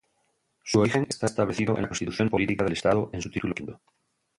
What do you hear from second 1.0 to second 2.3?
está establecido en la Constitución